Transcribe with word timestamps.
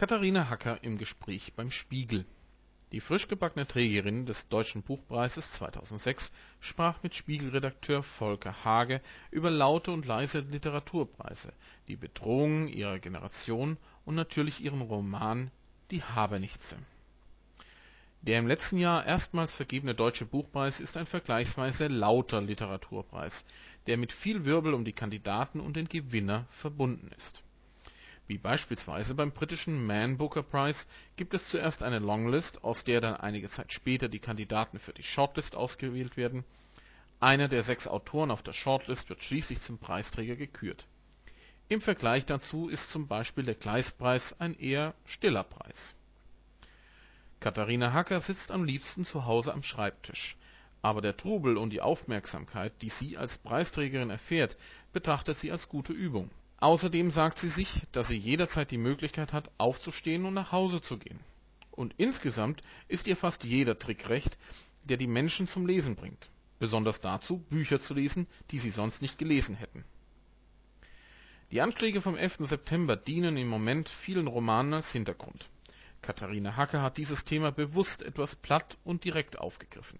Katharina 0.00 0.48
Hacker 0.48 0.78
im 0.80 0.96
Gespräch 0.96 1.52
beim 1.54 1.70
Spiegel. 1.70 2.24
Die 2.90 3.00
frisch 3.02 3.28
gebackene 3.28 3.66
Trägerin 3.66 4.24
des 4.24 4.48
Deutschen 4.48 4.82
Buchpreises 4.82 5.52
2006 5.52 6.32
sprach 6.58 7.02
mit 7.02 7.14
Spiegelredakteur 7.14 8.02
Volker 8.02 8.64
Hage 8.64 9.02
über 9.30 9.50
laute 9.50 9.90
und 9.90 10.06
leise 10.06 10.40
Literaturpreise, 10.40 11.52
die 11.86 11.96
Bedrohungen 11.96 12.68
ihrer 12.68 12.98
Generation 12.98 13.76
und 14.06 14.14
natürlich 14.14 14.64
ihren 14.64 14.80
Roman 14.80 15.50
Die 15.90 16.02
Habenichtse. 16.02 16.76
Der 18.22 18.38
im 18.38 18.46
letzten 18.46 18.78
Jahr 18.78 19.04
erstmals 19.04 19.52
vergebene 19.52 19.94
Deutsche 19.94 20.24
Buchpreis 20.24 20.80
ist 20.80 20.96
ein 20.96 21.06
vergleichsweise 21.06 21.88
lauter 21.88 22.40
Literaturpreis, 22.40 23.44
der 23.86 23.98
mit 23.98 24.14
viel 24.14 24.46
Wirbel 24.46 24.72
um 24.72 24.86
die 24.86 24.94
Kandidaten 24.94 25.60
und 25.60 25.76
den 25.76 25.90
Gewinner 25.90 26.46
verbunden 26.48 27.10
ist 27.18 27.42
wie 28.30 28.38
beispielsweise 28.38 29.16
beim 29.16 29.32
britischen 29.32 29.84
Man 29.84 30.16
Booker 30.16 30.44
Prize 30.44 30.86
gibt 31.16 31.34
es 31.34 31.48
zuerst 31.48 31.82
eine 31.82 31.98
Longlist, 31.98 32.62
aus 32.62 32.84
der 32.84 33.00
dann 33.00 33.16
einige 33.16 33.48
Zeit 33.48 33.72
später 33.72 34.08
die 34.08 34.20
Kandidaten 34.20 34.78
für 34.78 34.92
die 34.92 35.02
Shortlist 35.02 35.56
ausgewählt 35.56 36.16
werden. 36.16 36.44
Einer 37.18 37.48
der 37.48 37.64
sechs 37.64 37.88
Autoren 37.88 38.30
auf 38.30 38.44
der 38.44 38.52
Shortlist 38.52 39.08
wird 39.08 39.24
schließlich 39.24 39.60
zum 39.60 39.78
Preisträger 39.78 40.36
gekürt. 40.36 40.86
Im 41.68 41.80
Vergleich 41.80 42.24
dazu 42.24 42.68
ist 42.68 42.92
zum 42.92 43.08
Beispiel 43.08 43.42
der 43.42 43.56
Kleistpreis 43.56 44.38
ein 44.38 44.54
eher 44.56 44.94
stiller 45.06 45.42
Preis. 45.42 45.96
Katharina 47.40 47.92
Hacker 47.92 48.20
sitzt 48.20 48.52
am 48.52 48.62
liebsten 48.62 49.04
zu 49.04 49.24
Hause 49.24 49.52
am 49.52 49.64
Schreibtisch. 49.64 50.36
Aber 50.82 51.00
der 51.00 51.16
Trubel 51.16 51.56
und 51.56 51.70
die 51.70 51.80
Aufmerksamkeit, 51.80 52.80
die 52.80 52.90
sie 52.90 53.18
als 53.18 53.38
Preisträgerin 53.38 54.10
erfährt, 54.10 54.56
betrachtet 54.92 55.36
sie 55.40 55.50
als 55.50 55.68
gute 55.68 55.92
Übung 55.92 56.30
Außerdem 56.60 57.10
sagt 57.10 57.38
sie 57.38 57.48
sich, 57.48 57.82
dass 57.92 58.08
sie 58.08 58.18
jederzeit 58.18 58.70
die 58.70 58.78
Möglichkeit 58.78 59.32
hat, 59.32 59.50
aufzustehen 59.56 60.26
und 60.26 60.34
nach 60.34 60.52
Hause 60.52 60.82
zu 60.82 60.98
gehen. 60.98 61.18
Und 61.70 61.94
insgesamt 61.96 62.62
ist 62.86 63.06
ihr 63.06 63.16
fast 63.16 63.44
jeder 63.44 63.78
Trick 63.78 64.10
recht, 64.10 64.36
der 64.84 64.98
die 64.98 65.06
Menschen 65.06 65.48
zum 65.48 65.66
Lesen 65.66 65.96
bringt. 65.96 66.30
Besonders 66.58 67.00
dazu, 67.00 67.38
Bücher 67.38 67.80
zu 67.80 67.94
lesen, 67.94 68.26
die 68.50 68.58
sie 68.58 68.70
sonst 68.70 69.00
nicht 69.00 69.18
gelesen 69.18 69.54
hätten. 69.54 69.84
Die 71.50 71.62
Anschläge 71.62 72.02
vom 72.02 72.16
11. 72.16 72.36
September 72.40 72.94
dienen 72.94 73.38
im 73.38 73.48
Moment 73.48 73.88
vielen 73.88 74.26
Romanen 74.26 74.74
als 74.74 74.92
Hintergrund. 74.92 75.48
Katharina 76.02 76.56
Hacke 76.56 76.82
hat 76.82 76.98
dieses 76.98 77.24
Thema 77.24 77.50
bewusst 77.50 78.02
etwas 78.02 78.36
platt 78.36 78.76
und 78.84 79.04
direkt 79.04 79.38
aufgegriffen. 79.38 79.98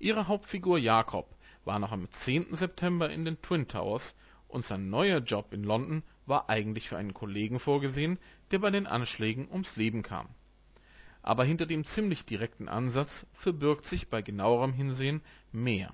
Ihre 0.00 0.26
Hauptfigur 0.26 0.78
Jakob 0.78 1.34
war 1.64 1.78
noch 1.78 1.92
am 1.92 2.10
10. 2.10 2.54
September 2.56 3.10
in 3.10 3.24
den 3.24 3.40
Twin 3.40 3.68
Towers 3.68 4.16
und 4.50 4.66
sein 4.66 4.90
neuer 4.90 5.18
Job 5.18 5.52
in 5.52 5.64
London 5.64 6.02
war 6.26 6.50
eigentlich 6.50 6.88
für 6.88 6.96
einen 6.96 7.14
Kollegen 7.14 7.60
vorgesehen, 7.60 8.18
der 8.50 8.58
bei 8.58 8.70
den 8.70 8.86
Anschlägen 8.86 9.48
ums 9.50 9.76
Leben 9.76 10.02
kam. 10.02 10.28
Aber 11.22 11.44
hinter 11.44 11.66
dem 11.66 11.84
ziemlich 11.84 12.24
direkten 12.24 12.68
Ansatz 12.68 13.26
verbirgt 13.32 13.86
sich 13.86 14.08
bei 14.08 14.22
genauerem 14.22 14.72
Hinsehen 14.72 15.22
mehr. 15.52 15.92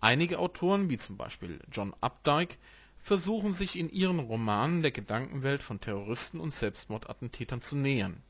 Einige 0.00 0.38
Autoren, 0.38 0.88
wie 0.88 0.98
zum 0.98 1.16
Beispiel 1.16 1.60
John 1.72 1.94
Updike, 2.00 2.56
versuchen 2.96 3.54
sich 3.54 3.78
in 3.78 3.90
ihren 3.90 4.18
Romanen 4.18 4.82
der 4.82 4.90
Gedankenwelt 4.90 5.62
von 5.62 5.80
Terroristen 5.80 6.40
und 6.40 6.54
Selbstmordattentätern 6.54 7.60
zu 7.60 7.76
nähern. 7.76 8.22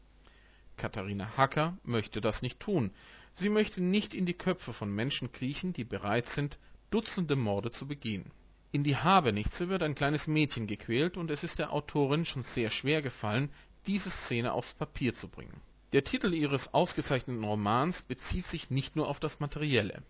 Katharina 0.76 1.36
Hacker 1.36 1.76
möchte 1.82 2.20
das 2.20 2.42
nicht 2.42 2.60
tun. 2.60 2.92
Sie 3.32 3.48
möchte 3.48 3.82
nicht 3.82 4.14
in 4.14 4.26
die 4.26 4.34
Köpfe 4.34 4.72
von 4.72 4.94
Menschen 4.94 5.32
kriechen, 5.32 5.72
die 5.72 5.84
bereit 5.84 6.28
sind, 6.28 6.58
Dutzende 6.90 7.36
Morde 7.36 7.70
zu 7.70 7.86
begehen 7.86 8.30
in 8.70 8.84
die 8.84 8.96
Habenichtse 8.96 9.70
wird 9.70 9.82
ein 9.82 9.94
kleines 9.94 10.26
Mädchen 10.26 10.66
gequält 10.66 11.16
und 11.16 11.30
es 11.30 11.42
ist 11.42 11.58
der 11.58 11.72
Autorin 11.72 12.26
schon 12.26 12.42
sehr 12.42 12.68
schwer 12.68 13.00
gefallen, 13.00 13.50
diese 13.86 14.10
Szene 14.10 14.52
aufs 14.52 14.74
Papier 14.74 15.14
zu 15.14 15.28
bringen. 15.28 15.62
Der 15.92 16.04
Titel 16.04 16.34
ihres 16.34 16.74
ausgezeichneten 16.74 17.42
Romans 17.42 18.02
bezieht 18.02 18.46
sich 18.46 18.68
nicht 18.68 18.94
nur 18.94 19.08
auf 19.08 19.20
das 19.20 19.40
Materielle. 19.40 20.02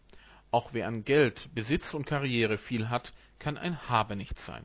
Auch 0.50 0.70
wer 0.73 0.89
an 0.89 1.05
Geld, 1.05 1.49
Besitz 1.55 1.94
und 1.94 2.05
Karriere 2.05 2.59
viel 2.59 2.91
hat, 2.91 3.12
kann 3.38 3.56
ein 3.56 3.88
Habenichts 3.88 4.44
sein. 4.44 4.65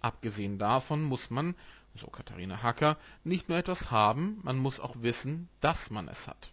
Abgesehen 0.00 0.58
davon 0.58 1.02
muss 1.02 1.28
man, 1.28 1.54
so 1.94 2.06
Katharina 2.06 2.62
Hacker, 2.62 2.96
nicht 3.24 3.50
nur 3.50 3.58
etwas 3.58 3.90
haben, 3.90 4.40
man 4.42 4.56
muss 4.56 4.80
auch 4.80 4.96
wissen, 5.00 5.50
dass 5.60 5.90
man 5.90 6.08
es 6.08 6.28
hat. 6.28 6.50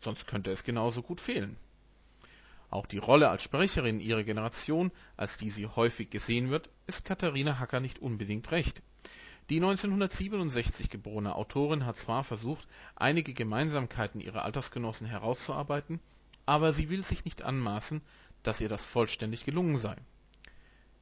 Sonst 0.00 0.26
könnte 0.26 0.50
es 0.50 0.64
genauso 0.64 1.02
gut 1.02 1.20
fehlen 1.20 1.56
auch 2.72 2.86
die 2.86 2.98
Rolle 2.98 3.28
als 3.28 3.42
Sprecherin 3.42 4.00
ihrer 4.00 4.24
Generation, 4.24 4.92
als 5.16 5.36
die 5.36 5.50
sie 5.50 5.66
häufig 5.66 6.08
gesehen 6.08 6.48
wird, 6.48 6.70
ist 6.86 7.04
Katharina 7.04 7.58
Hacker 7.58 7.80
nicht 7.80 7.98
unbedingt 7.98 8.50
recht. 8.50 8.82
Die 9.50 9.56
1967 9.56 10.88
geborene 10.88 11.36
Autorin 11.36 11.84
hat 11.84 11.98
zwar 11.98 12.24
versucht, 12.24 12.66
einige 12.96 13.34
Gemeinsamkeiten 13.34 14.22
ihrer 14.22 14.44
Altersgenossen 14.44 15.06
herauszuarbeiten, 15.06 16.00
aber 16.46 16.72
sie 16.72 16.88
will 16.88 17.04
sich 17.04 17.26
nicht 17.26 17.42
anmaßen, 17.42 18.00
dass 18.42 18.60
ihr 18.60 18.70
das 18.70 18.86
vollständig 18.86 19.44
gelungen 19.44 19.76
sei. 19.76 19.96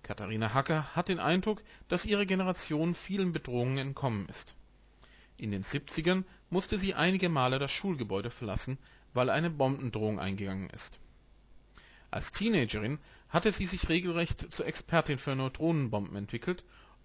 Katharina 0.02 0.52
Hacker 0.52 0.96
hat 0.96 1.08
den 1.08 1.20
Eindruck, 1.20 1.62
dass 1.86 2.04
ihre 2.04 2.26
Generation 2.26 2.96
vielen 2.96 3.32
Bedrohungen 3.32 3.78
entkommen 3.78 4.28
ist. 4.28 4.56
In 5.36 5.52
den 5.52 5.62
70ern 5.62 6.24
musste 6.48 6.78
sie 6.78 6.94
einige 6.94 7.28
Male 7.28 7.60
das 7.60 7.70
Schulgebäude 7.70 8.30
verlassen, 8.30 8.76
weil 9.14 9.30
eine 9.30 9.50
Bombendrohung 9.50 10.18
eingegangen 10.18 10.68
ist 10.70 10.98
als 12.12 12.32
Teenagerin 12.32 12.98
hatte 13.28 13.52
sie 13.52 13.66
sich 13.66 13.88
regelrecht 13.88 14.52
zur 14.52 14.66
Expertin 14.66 15.18
für 15.18 15.36
Neutronenbomben 15.36 16.16
entwickelt 16.16 16.64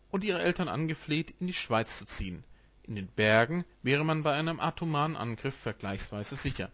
und 0.10 0.24
ihre 0.24 0.42
Eltern 0.42 0.68
angefleht, 0.68 1.36
in 1.40 1.48
die 1.48 1.54
Schweiz 1.54 2.00
zu 2.00 2.06
ziehen. 2.06 2.44
In 2.84 2.96
den 2.96 3.08
Bergen 3.08 3.66
wäre 3.84 4.04
man 4.04 4.24
bei 4.24 4.34
einem 4.34 4.60
atomaren 4.60 5.16
Angriff 5.16 5.56
vergleichsweise 5.56 6.36
sicher. 6.36 6.72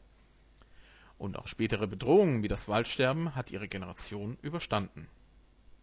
Und 1.17 1.37
auch 1.37 1.47
spätere 1.47 1.87
Bedrohungen 1.87 2.41
wie 2.43 2.47
das 2.47 2.69
Waldsterben 2.69 3.35
hat 3.35 3.51
ihre 3.51 3.67
Generation 3.67 4.37
überstanden. 4.41 5.07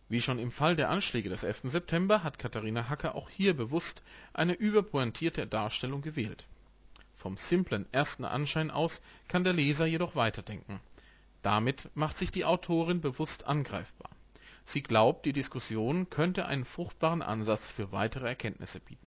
Wie 0.08 0.22
schon 0.22 0.38
im 0.38 0.50
Fall 0.50 0.74
der 0.74 0.88
Anschläge 0.88 1.28
des 1.28 1.42
11. 1.42 1.64
September 1.64 2.24
hat 2.24 2.38
Katharina 2.38 2.88
Hacker 2.88 3.14
auch 3.14 3.28
hier 3.28 3.54
bewusst 3.54 4.02
eine 4.32 4.54
überpointierte 4.54 5.46
Darstellung 5.46 6.00
gewählt. 6.00 6.46
Vom 7.14 7.36
simplen 7.36 7.86
ersten 7.92 8.24
Anschein 8.24 8.70
aus 8.70 9.02
kann 9.28 9.44
der 9.44 9.52
Leser 9.52 9.84
jedoch 9.84 10.16
weiterdenken 10.16 10.80
damit 11.42 11.90
macht 11.94 12.16
sich 12.16 12.30
die 12.32 12.44
Autorin 12.44 13.00
bewusst 13.00 13.46
angreifbar. 13.46 14.10
Sie 14.64 14.82
glaubt, 14.82 15.24
die 15.24 15.32
Diskussion 15.32 16.10
könnte 16.10 16.46
einen 16.46 16.64
fruchtbaren 16.64 17.22
Ansatz 17.22 17.70
für 17.70 17.90
weitere 17.92 18.26
Erkenntnisse 18.26 18.80
bieten 18.80 18.96